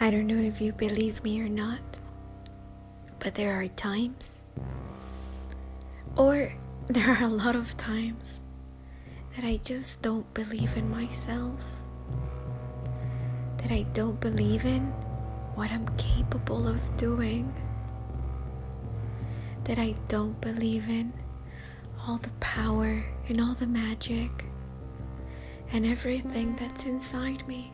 [0.00, 1.98] I don't know if you believe me or not,
[3.18, 4.38] but there are times,
[6.16, 6.52] or
[6.86, 8.38] there are a lot of times,
[9.34, 11.64] that I just don't believe in myself,
[13.56, 14.82] that I don't believe in
[15.56, 17.52] what I'm capable of doing,
[19.64, 21.12] that I don't believe in
[22.06, 24.44] all the power and all the magic
[25.72, 27.72] and everything that's inside me.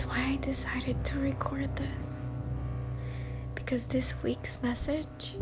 [0.00, 2.20] That's why I decided to record this.
[3.54, 5.36] Because this week's message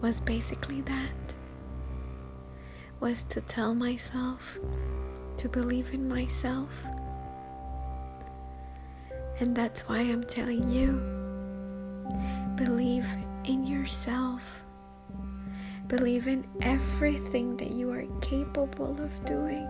[0.00, 1.34] was basically that
[2.98, 4.58] was to tell myself
[5.36, 6.70] to believe in myself.
[9.38, 10.94] And that's why I'm telling you
[12.56, 13.06] believe
[13.44, 14.42] in yourself.
[15.86, 19.68] Believe in everything that you are capable of doing.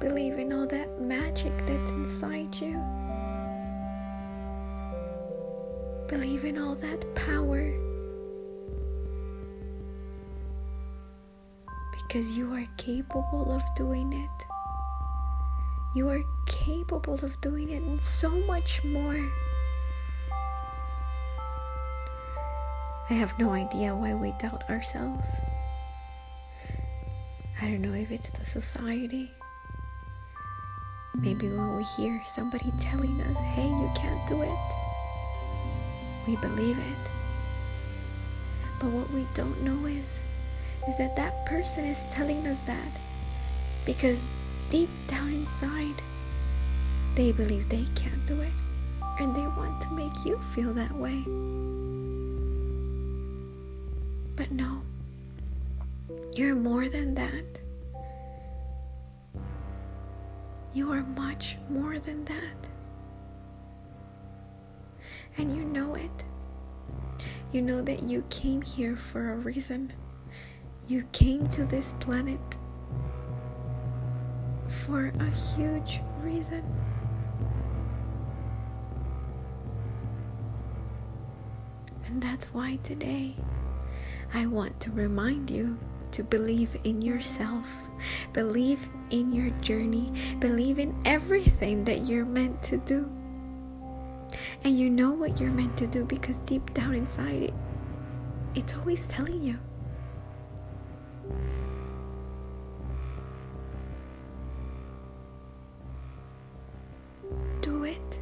[0.00, 2.80] Believe in all that magic that's inside you.
[6.08, 7.72] Believe in all that power.
[11.92, 14.44] Because you are capable of doing it.
[15.96, 19.18] You are capable of doing it and so much more.
[23.08, 25.28] I have no idea why we doubt ourselves.
[27.60, 29.30] I don't know if it's the society.
[31.18, 34.58] Maybe when we hear somebody telling us, hey, you can't do it,
[36.26, 37.10] we believe it.
[38.78, 40.20] But what we don't know is,
[40.86, 42.88] is that that person is telling us that
[43.84, 44.26] because
[44.68, 46.02] deep down inside,
[47.14, 48.52] they believe they can't do it
[49.18, 51.22] and they want to make you feel that way.
[54.36, 54.82] But no,
[56.34, 57.60] you're more than that.
[60.76, 62.68] You are much more than that.
[65.38, 66.26] And you know it.
[67.50, 69.94] You know that you came here for a reason.
[70.86, 72.58] You came to this planet
[74.68, 76.62] for a huge reason.
[82.04, 83.34] And that's why today
[84.34, 85.78] I want to remind you
[86.12, 87.68] to believe in yourself,
[88.32, 93.10] believe in your journey, believe in everything that you're meant to do.
[94.64, 97.54] And you know what you're meant to do because deep down inside it,
[98.54, 99.58] it's always telling you.
[107.60, 108.20] Do it.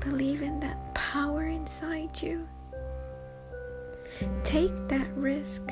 [0.00, 2.48] Believe in that power inside you.
[4.44, 5.62] Take that risk.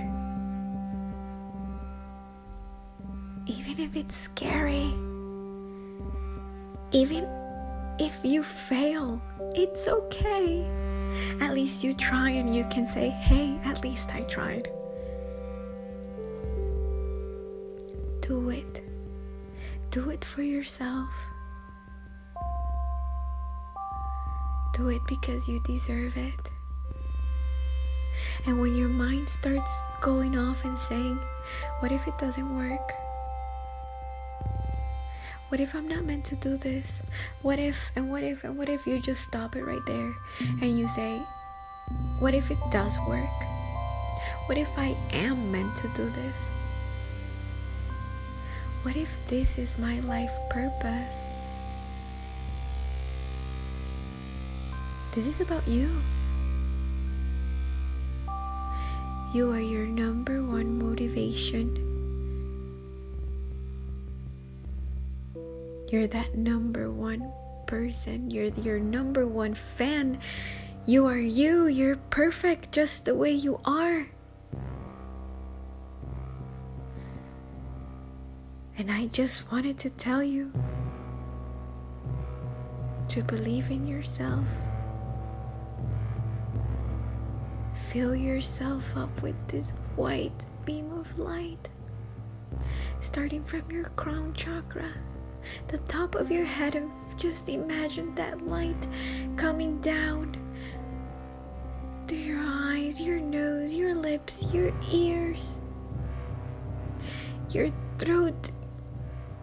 [3.78, 4.92] Even if it's scary,
[6.90, 7.28] even
[8.00, 9.22] if you fail,
[9.54, 10.66] it's okay.
[11.40, 14.64] At least you try and you can say, hey, at least I tried.
[18.20, 18.82] Do it.
[19.90, 21.10] Do it for yourself.
[24.74, 26.50] Do it because you deserve it.
[28.44, 31.20] And when your mind starts going off and saying,
[31.78, 32.92] What if it doesn't work?
[35.48, 37.00] What if I'm not meant to do this?
[37.40, 40.14] What if, and what if, and what if you just stop it right there
[40.60, 41.22] and you say,
[42.18, 43.24] What if it does work?
[44.44, 46.34] What if I am meant to do this?
[48.82, 51.24] What if this is my life purpose?
[55.14, 55.90] This is about you.
[59.32, 61.87] You are your number one motivation.
[65.90, 67.32] You're that number one
[67.66, 68.30] person.
[68.30, 70.18] You're your number one fan.
[70.86, 71.66] You are you.
[71.66, 74.06] You're perfect just the way you are.
[78.76, 80.52] And I just wanted to tell you
[83.08, 84.44] to believe in yourself.
[87.74, 91.68] Fill yourself up with this white beam of light,
[93.00, 94.92] starting from your crown chakra,
[95.68, 98.86] the top of your head, and just imagine that light
[99.36, 100.36] coming down
[102.06, 105.58] to your eyes, your nose, your lips, your ears,
[107.50, 107.68] your
[107.98, 108.50] throat,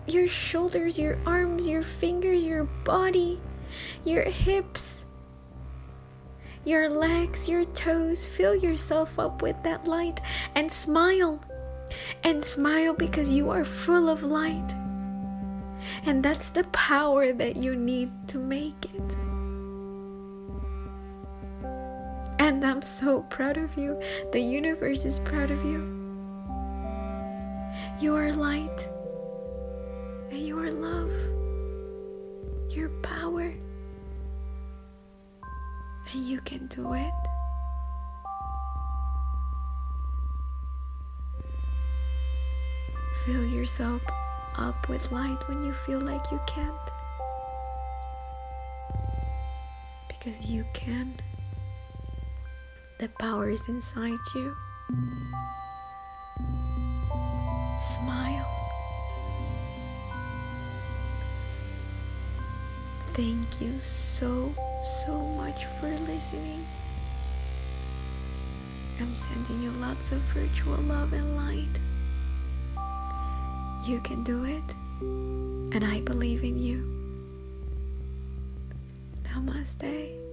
[0.08, 3.40] your shoulders, your arms, your fingers, your body,
[4.04, 5.06] your hips
[6.66, 8.26] your legs, your toes.
[8.26, 10.20] Fill yourself up with that light
[10.56, 11.40] and smile.
[12.24, 14.74] And smile because you are full of light.
[16.06, 19.16] And that's the power that you need to make it.
[22.40, 24.00] And I'm so proud of you.
[24.32, 25.80] The universe is proud of you.
[28.00, 28.88] You are light.
[30.32, 31.12] And you are love.
[32.70, 33.54] Your power.
[36.14, 37.14] And you can do it.
[43.26, 44.02] Feel yourself
[44.58, 46.76] up with light when you feel like you can't.
[50.08, 51.16] Because you can.
[53.00, 54.56] The power is inside you.
[57.80, 58.52] Smile.
[63.14, 66.66] Thank you so, so much for listening.
[69.00, 71.80] I'm sending you lots of virtual love and light.
[73.86, 74.64] You can do it,
[75.02, 76.82] and I believe in you.
[79.26, 80.25] Namaste.